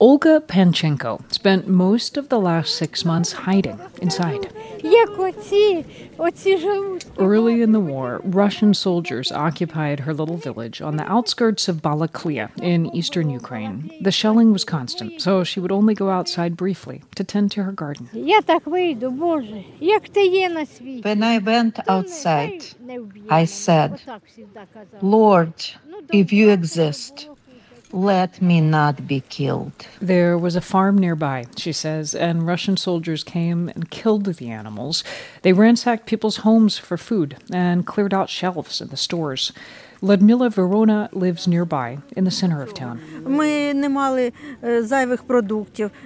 [0.00, 4.48] Olga Panchenko spent most of the last six months hiding inside.
[7.18, 12.50] Early in the war, Russian soldiers occupied her little village on the outskirts of Balaklia
[12.62, 13.90] in eastern Ukraine.
[14.00, 17.72] The shelling was constant, so she would only go outside briefly to tend to her
[17.72, 18.08] garden.
[21.02, 22.64] When I went outside,
[23.28, 24.00] I said,
[25.02, 25.54] Lord,
[26.12, 27.28] if you exist,
[27.92, 29.86] let me not be killed.
[30.00, 35.04] There was a farm nearby, she says, and Russian soldiers came and killed the animals.
[35.42, 39.52] They ransacked people's homes for food and cleared out shelves in the stores.
[40.00, 43.00] Ludmila Verona lives nearby in the center of town.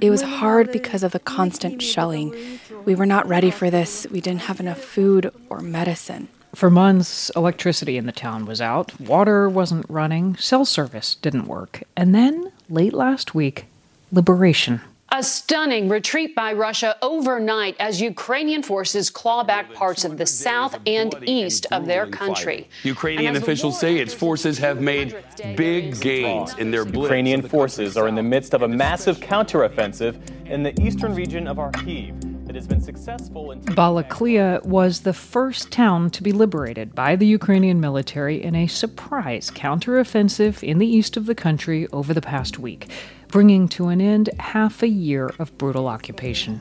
[0.00, 2.60] It was hard because of the constant shelling.
[2.84, 4.06] We were not ready for this.
[4.10, 6.28] We didn't have enough food or medicine.
[6.54, 11.82] For months, electricity in the town was out, water wasn't running, cell service didn't work.
[11.96, 13.66] And then, late last week,
[14.10, 14.80] liberation.
[15.10, 20.78] A stunning retreat by Russia overnight as Ukrainian forces claw back parts of the south
[20.86, 22.68] and east of their country.
[22.82, 25.16] Ukrainian officials say its forces have made
[25.56, 27.04] big gains in their blitz.
[27.04, 31.56] Ukrainian forces are in the midst of a massive counteroffensive in the eastern region of
[31.56, 33.60] Kharkiv that has been successful in.
[33.60, 39.50] Balaklia was the first town to be liberated by the Ukrainian military in a surprise
[39.50, 42.90] counteroffensive in the east of the country over the past week,
[43.28, 46.58] bringing to an end half a year of brutal occupation.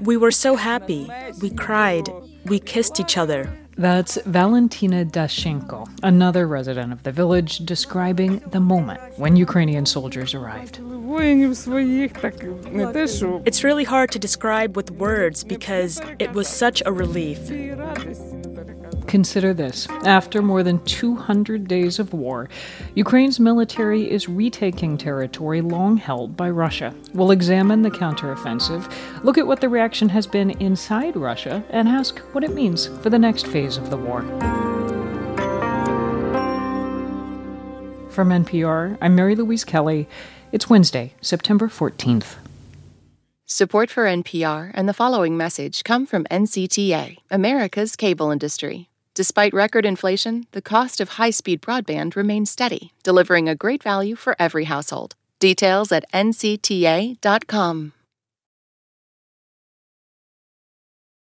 [0.00, 1.08] We were so happy.
[1.40, 2.08] We cried.
[2.44, 3.56] We kissed each other.
[3.78, 10.80] That's Valentina Dashenko, another resident of the village, describing the moment when Ukrainian soldiers arrived.
[13.46, 17.38] It's really hard to describe with words because it was such a relief.
[19.06, 19.86] Consider this.
[20.04, 22.48] After more than 200 days of war,
[22.94, 26.92] Ukraine's military is retaking territory long held by Russia.
[27.14, 32.18] We'll examine the counteroffensive, look at what the reaction has been inside Russia, and ask
[32.34, 34.22] what it means for the next phase of the war.
[38.10, 40.08] From NPR, I'm Mary Louise Kelly.
[40.50, 42.36] It's Wednesday, September 14th.
[43.44, 48.88] Support for NPR and the following message come from NCTA, America's cable industry.
[49.16, 54.14] Despite record inflation, the cost of high speed broadband remains steady, delivering a great value
[54.14, 55.14] for every household.
[55.40, 57.92] Details at ncta.com.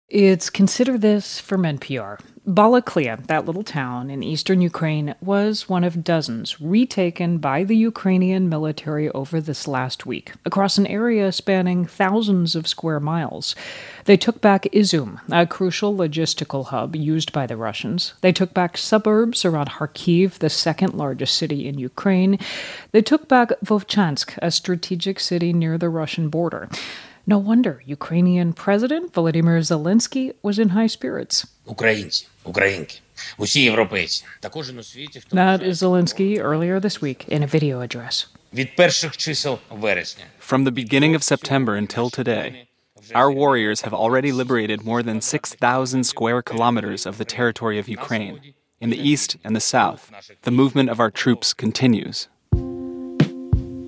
[0.08, 2.20] It's Consider This from NPR.
[2.48, 8.48] Balaklia, that little town in eastern Ukraine, was one of dozens retaken by the Ukrainian
[8.48, 13.56] military over this last week, across an area spanning thousands of square miles.
[14.04, 18.14] They took back Izum, a crucial logistical hub used by the Russians.
[18.22, 22.38] They took back suburbs around Kharkiv, the second largest city in Ukraine.
[22.92, 26.70] They took back Vovchansk, a strategic city near the Russian border.
[27.27, 31.45] No wonder Ukrainian President Volodymyr Zelensky was in high spirits.
[31.67, 32.95] Українці, українки,
[33.39, 37.47] усі європейці та кожен у світі, хто That is Zelensky earlier this week in a
[37.47, 38.29] video address.
[38.55, 40.25] від перших чисел вересня.
[40.49, 42.67] From the beginning of September until today,
[43.15, 48.37] our warriors have already liberated more than 6,000 square kilometers of the territory of Ukraine.
[48.81, 50.03] In the east and the south,
[50.43, 52.29] the movement of our troops continues.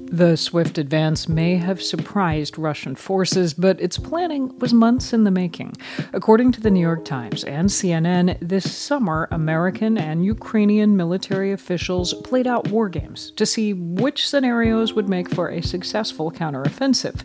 [0.10, 5.32] The swift advance may have surprised Russian forces, but its planning was months in the
[5.32, 5.76] making.
[6.14, 12.14] According to the New York Times and CNN, this summer, American and Ukrainian military officials
[12.14, 17.22] played out war games to see which scenarios would make for a successful counteroffensive.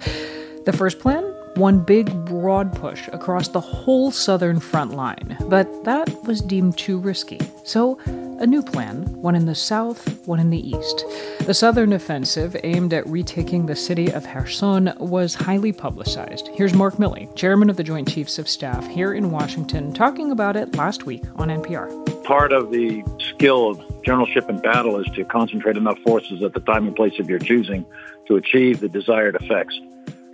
[0.65, 1.23] The first plan?
[1.55, 6.99] One big, broad push across the whole southern front line, but that was deemed too
[6.99, 7.41] risky.
[7.65, 7.99] So,
[8.43, 11.05] a new plan, one in the south, one in the east.
[11.47, 16.49] The southern offensive, aimed at retaking the city of Kherson, was highly publicized.
[16.49, 20.57] Here's Mark Milley, chairman of the Joint Chiefs of Staff here in Washington, talking about
[20.57, 22.25] it last week on NPR.
[22.25, 23.05] Part of the
[23.37, 27.21] skill of generalship in battle is to concentrate enough forces at the time and place
[27.21, 27.87] of your choosing
[28.27, 29.79] to achieve the desired effects.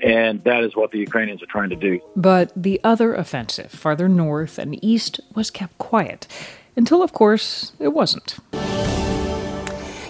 [0.02, 2.00] And that is what the Ukrainians are trying to do.
[2.16, 6.26] But the other offensive, farther north and east, was kept quiet.
[6.78, 8.36] Until, of course, it wasn't.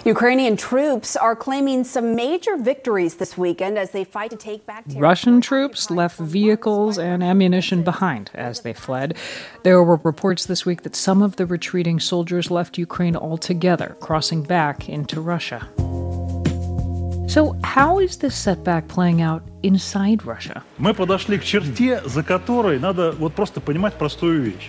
[0.05, 4.83] Ukrainian troops are claiming some major victories this weekend as they fight to take back
[4.85, 5.01] territory.
[5.01, 9.17] Russian troops left vehicles and ammunition behind as they fled.
[9.63, 14.43] There were reports this week that some of the retreating soldiers left Ukraine altogether, crossing
[14.43, 15.67] back into Russia.
[17.27, 20.63] So, how is this setback playing out inside Russia.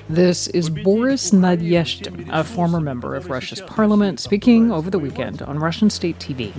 [0.08, 5.58] This is Boris Nadyezhdin, a former member of Russia's parliament, speaking over the weekend on
[5.58, 6.52] Russian state TV.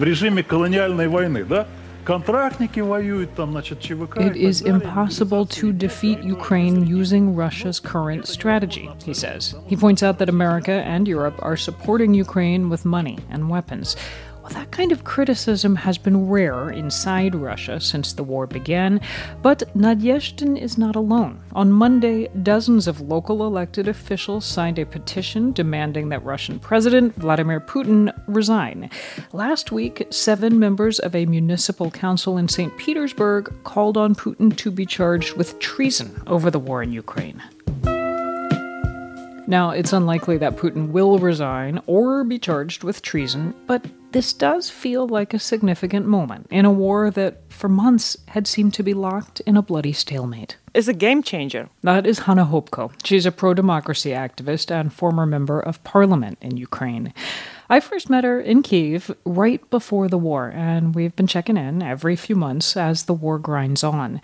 [4.20, 9.54] It is impossible to defeat Ukraine using Russia's current strategy, he says.
[9.68, 13.96] He points out that America and Europe are supporting Ukraine with money and weapons.
[14.42, 19.00] Well, that kind of criticism has been rare inside Russia since the war began,
[19.44, 21.40] but Nadyezhdin is not alone.
[21.54, 27.60] On Monday, dozens of local elected officials signed a petition demanding that Russian President Vladimir
[27.60, 28.90] Putin resign.
[29.32, 32.76] Last week, seven members of a municipal council in St.
[32.78, 37.44] Petersburg called on Putin to be charged with treason over the war in Ukraine.
[39.46, 44.70] Now, it's unlikely that Putin will resign or be charged with treason, but this does
[44.70, 48.94] feel like a significant moment in a war that, for months, had seemed to be
[48.94, 50.58] locked in a bloody stalemate.
[50.74, 51.70] It's a game changer.
[51.84, 52.94] That is Hanna Hopko.
[53.04, 57.14] She's a pro democracy activist and former member of parliament in Ukraine.
[57.70, 61.82] I first met her in Kiev right before the war, and we've been checking in
[61.82, 64.22] every few months as the war grinds on.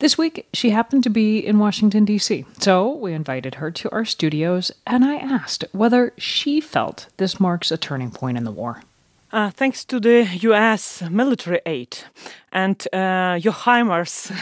[0.00, 4.04] This week, she happened to be in Washington, D.C., so we invited her to our
[4.04, 8.82] studios, and I asked whether she felt this marks a turning point in the war.
[9.32, 11.02] Uh, thanks to the U.S.
[11.08, 11.98] military aid
[12.50, 14.32] and uh, your HIMARS.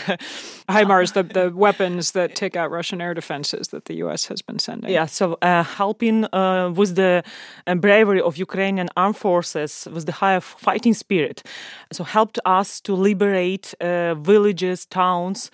[0.69, 4.26] HIMARS, the, the weapons that take out Russian air defenses that the U.S.
[4.26, 4.90] has been sending.
[4.90, 7.23] Yeah, so uh, helping uh, with the
[7.67, 11.43] uh, bravery of Ukrainian armed forces, with the high fighting spirit.
[11.93, 15.50] So helped us to liberate uh, villages, towns,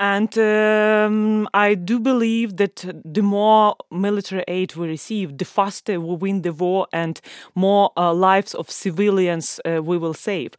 [0.00, 6.14] and um, I do believe that the more military aid we receive, the faster we
[6.14, 7.20] win the war and
[7.54, 10.54] more uh, lives of civilians uh, we will save.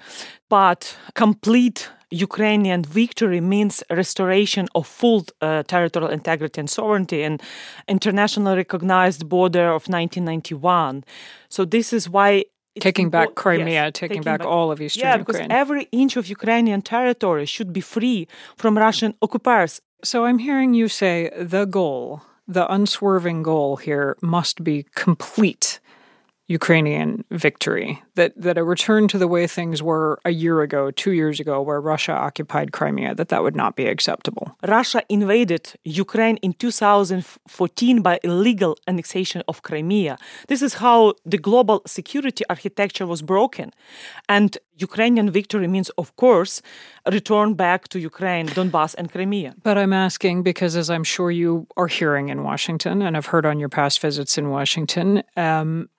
[0.50, 7.42] But complete Ukrainian victory means restoration of full uh, territorial integrity and sovereignty and
[7.88, 11.04] internationally recognized border of 1991.
[11.50, 12.46] So this is why
[12.80, 15.48] taking back Crimea, yes, taking, taking back, back, all of Eastern yeah, Ukraine.
[15.48, 18.28] because every inch of Ukrainian territory should be free
[18.58, 19.82] from Russian occupiers.
[20.04, 25.80] So I'm hearing you say the goal, the unswerving goal here must be complete
[26.50, 31.12] Ukrainian victory, that, that a return to the way things were a year ago, two
[31.12, 34.58] years ago, where Russia occupied Crimea, that that would not be acceptable.
[34.68, 40.18] Russia invaded Ukraine in 2014 by illegal annexation of Crimea.
[40.48, 43.72] This is how the global security architecture was broken.
[44.28, 46.64] And Ukrainian victory means, of course,
[47.12, 49.54] return back to Ukraine, Donbass, and Crimea.
[49.62, 53.46] But I'm asking because, as I'm sure you are hearing in Washington, and I've heard
[53.46, 55.90] on your past visits in Washington, um,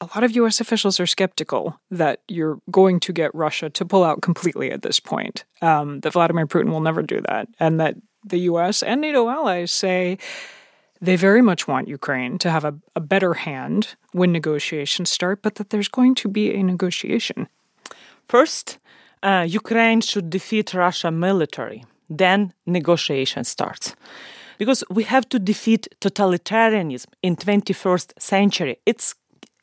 [0.00, 4.02] a lot of US officials are skeptical that you're going to get Russia to pull
[4.02, 7.96] out completely at this point, um, that Vladimir Putin will never do that, and that
[8.24, 10.18] the US and NATO allies say
[11.00, 15.54] they very much want Ukraine to have a, a better hand when negotiations start, but
[15.56, 17.48] that there's going to be a negotiation.
[18.28, 18.78] First,
[19.22, 23.94] uh, Ukraine should defeat Russia military, then negotiation starts.
[24.58, 28.76] Because we have to defeat totalitarianism in 21st century.
[28.84, 29.14] It's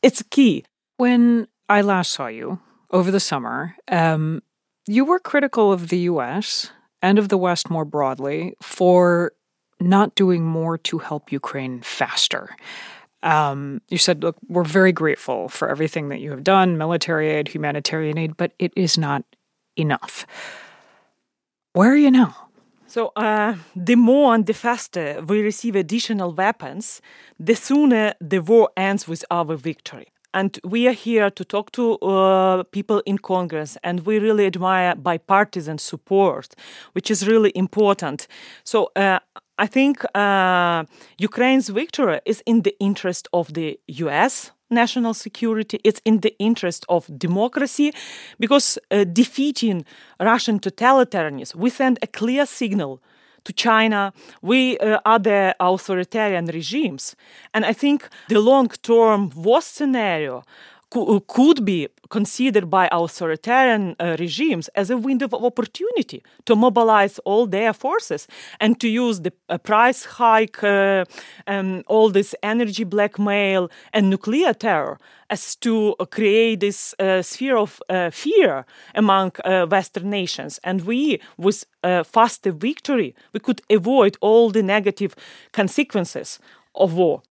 [0.01, 0.65] it's key.
[0.97, 2.59] When I last saw you
[2.91, 4.41] over the summer, um,
[4.88, 6.71] you were critical of the US
[7.01, 9.33] and of the West more broadly for
[9.79, 12.55] not doing more to help Ukraine faster.
[13.23, 17.47] Um, you said, look, we're very grateful for everything that you have done military aid,
[17.47, 19.23] humanitarian aid, but it is not
[19.75, 20.25] enough.
[21.73, 22.46] Where are you now?
[22.87, 27.01] So, uh, the more and the faster we receive additional weapons,
[27.37, 30.07] the sooner the war ends with our victory.
[30.33, 34.95] And we are here to talk to uh, people in Congress, and we really admire
[34.95, 36.53] bipartisan support,
[36.93, 38.27] which is really important.
[38.63, 39.19] So, uh,
[39.59, 40.83] I think uh,
[41.17, 45.79] Ukraine's victory is in the interest of the US, national security.
[45.83, 47.91] It's in the interest of democracy
[48.39, 49.85] because uh, defeating
[50.19, 53.01] Russian totalitarianism, we send a clear signal
[53.47, 57.16] to China, we uh, other authoritarian regimes.
[57.54, 60.44] And I think the long term war scenario
[60.89, 67.47] could be considered by authoritarian uh, regimes as a window of opportunity to mobilize all
[67.47, 68.28] their forces
[68.59, 71.06] and to use the uh, price hike, uh,
[71.47, 74.97] um, all this energy blackmail, and nuclear terror
[75.30, 80.59] as to create this uh, sphere of uh, fear among uh, Western nations.
[80.64, 81.66] And we, with
[82.06, 85.16] faster victory, we could avoid all the negative
[85.52, 86.40] consequences
[86.76, 87.21] of war.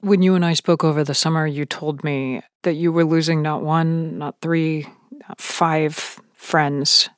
[0.00, 3.42] When you and I spoke over the summer, you told me that you were losing
[3.42, 4.86] not one, not three,
[5.28, 7.08] not five friends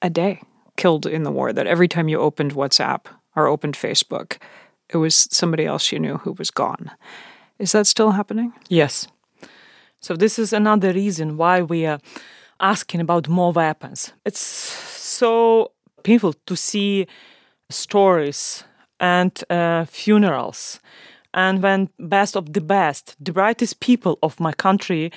[0.00, 0.40] a day
[0.76, 3.06] killed in the war, that every time you opened WhatsApp
[3.36, 4.38] or opened Facebook,
[4.88, 6.90] it was somebody else you knew who was gone.
[7.58, 8.52] Is that still happening?
[8.68, 9.06] Yes.
[10.00, 12.00] So, this is another reason why we are
[12.58, 14.12] asking about more weapons.
[14.24, 15.72] It's so
[16.02, 17.06] painful to see
[17.70, 18.64] stories
[18.98, 20.80] and uh, funerals.
[21.34, 25.12] And when best of the best, the brightest people of my country,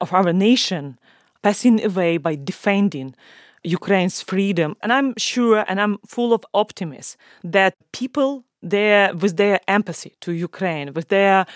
[0.00, 0.98] of our nation,
[1.42, 3.14] passing away by defending
[3.62, 4.76] Ukraine's freedom.
[4.82, 10.32] And I'm sure and I'm full of optimism that people there, with their empathy to
[10.32, 11.46] Ukraine, with their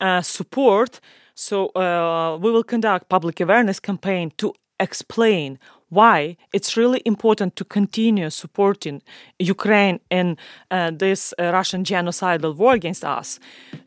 [0.00, 1.00] uh, support,
[1.34, 7.64] so uh, we will conduct public awareness campaign to explain why it's really important to
[7.64, 9.02] continue supporting
[9.38, 10.36] Ukraine in
[10.70, 13.40] uh, this uh, Russian genocidal war against us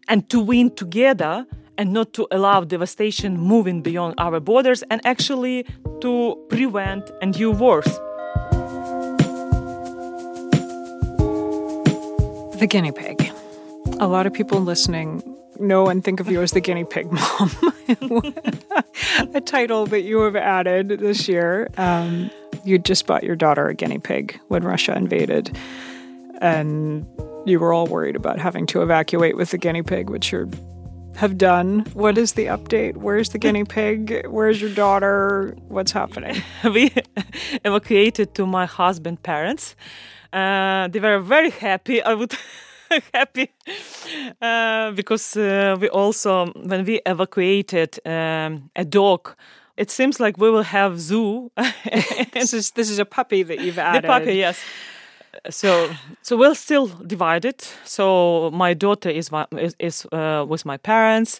[0.08, 1.46] and to win together
[1.78, 5.66] and not to allow devastation moving beyond our borders and actually
[6.02, 8.00] to prevent new wars.
[12.60, 13.32] The guinea pig.
[14.00, 15.24] A lot of people listening
[15.62, 17.52] know and think of you as the guinea pig mom,
[19.34, 21.70] a title that you have added this year.
[21.78, 22.30] Um,
[22.64, 25.58] you just bought your daughter a guinea pig when Russia invaded,
[26.42, 27.06] and
[27.46, 30.50] you were all worried about having to evacuate with the guinea pig, which you
[31.16, 31.86] have done.
[31.94, 32.98] What is the update?
[32.98, 34.26] Where's the guinea pig?
[34.28, 35.56] Where's your daughter?
[35.68, 36.42] What's happening?
[36.64, 36.92] we
[37.66, 39.76] evacuated to my husband's parents.
[40.32, 42.02] Uh, they were very happy.
[42.02, 42.34] I would.
[43.14, 43.52] happy.
[44.42, 49.36] Uh, because uh, we also when we evacuated um, a dog
[49.78, 51.52] it seems like we will have zoo.
[52.34, 54.60] This is this is a puppy that you've added the puppy yes.
[55.50, 55.90] So
[56.22, 57.62] so we're still divided.
[57.84, 61.40] So my daughter is is, is uh, with my parents.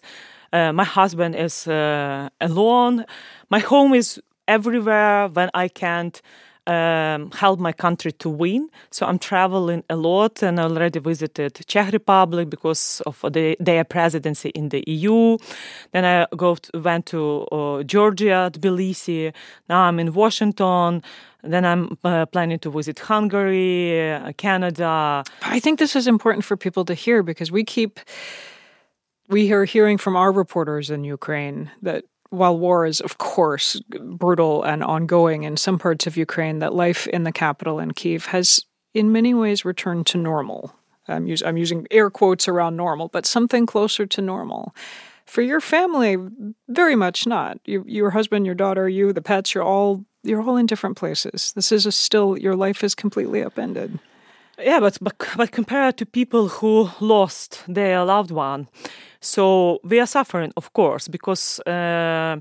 [0.52, 3.04] Uh, my husband is uh, alone.
[3.48, 6.20] My home is everywhere when i can't
[6.66, 8.68] um, help my country to win.
[8.90, 13.84] So I'm traveling a lot and I already visited Czech Republic because of the, their
[13.84, 15.38] presidency in the EU.
[15.92, 19.32] Then I go to, went to uh, Georgia, Tbilisi.
[19.68, 21.02] Now I'm in Washington.
[21.42, 25.24] Then I'm uh, planning to visit Hungary, uh, Canada.
[25.42, 27.98] I think this is important for people to hear because we keep
[29.28, 34.62] we are hearing from our reporters in Ukraine that while war is, of course, brutal
[34.62, 38.64] and ongoing in some parts of Ukraine, that life in the capital in Kiev has,
[38.94, 40.74] in many ways, returned to normal.
[41.08, 44.74] I'm, us- I'm using air quotes around normal, but something closer to normal.
[45.26, 46.16] For your family,
[46.68, 47.58] very much not.
[47.66, 51.52] You, your husband, your daughter, you, the pets, you're all you're all in different places.
[51.54, 53.98] This is still your life is completely upended.
[54.64, 58.68] Yeah, but, but but compared to people who lost their loved one,
[59.20, 62.36] so we are suffering, of course, because uh,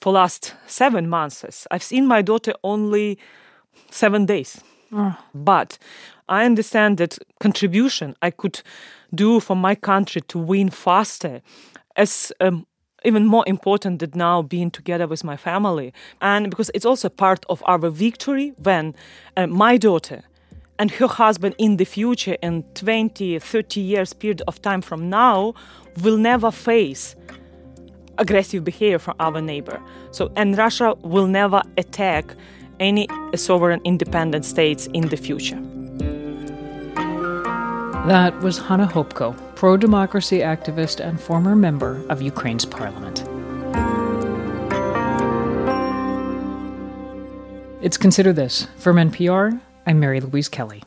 [0.00, 3.18] for last seven months I've seen my daughter only
[3.90, 4.60] seven days.
[4.92, 5.16] Oh.
[5.34, 5.78] But
[6.28, 8.62] I understand that contribution I could
[9.14, 11.42] do for my country to win faster
[11.96, 12.66] as um,
[13.04, 15.92] even more important than now being together with my family.
[16.20, 18.94] And because it's also part of our victory when
[19.36, 20.22] uh, my daughter
[20.78, 25.54] and her husband in the future, in 20, 30 years period of time from now,
[26.02, 27.14] will never face
[28.18, 29.80] aggressive behavior from our neighbor.
[30.10, 32.34] So, and Russia will never attack
[32.80, 35.60] any sovereign independent states in the future.
[38.06, 43.24] That was Hanna Hopko, pro democracy activist and former member of Ukraine's parliament.
[47.80, 48.66] It's Consider This.
[48.76, 50.84] From NPR, I'm Mary Louise Kelly.